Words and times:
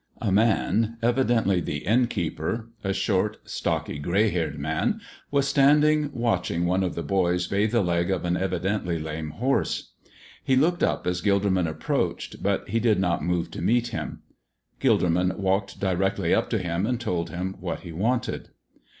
A 0.19 0.31
man, 0.31 0.97
evidently 1.03 1.61
the 1.61 1.85
innkeeper 1.85 2.69
a 2.83 2.91
short, 2.91 3.37
stocky, 3.45 3.99
gray 3.99 4.31
haired 4.31 4.57
man 4.57 4.99
was 5.29 5.47
standing 5.47 6.09
watching 6.11 6.65
one 6.65 6.81
of 6.81 6.95
the 6.95 7.03
boys 7.03 7.45
bathe 7.45 7.71
the 7.71 7.83
leg 7.83 8.09
of 8.09 8.25
an 8.25 8.35
evidently 8.35 8.97
lame 8.97 9.29
horse. 9.29 9.91
He 10.43 10.55
looked 10.55 10.81
up 10.81 11.05
as 11.05 11.21
Gilderman 11.21 11.67
approached, 11.67 12.41
but 12.41 12.67
he 12.69 12.79
did 12.79 12.99
not 12.99 13.23
move 13.23 13.51
to 13.51 13.61
meet 13.61 13.89
him. 13.89 14.23
Gilderman 14.79 15.37
walked 15.37 15.79
directly 15.79 16.33
up 16.33 16.49
to 16.49 16.57
him 16.57 16.87
and 16.87 16.99
told 16.99 17.29
him 17.29 17.55
what 17.59 17.81
he 17.81 17.91
wanted. 17.91 18.49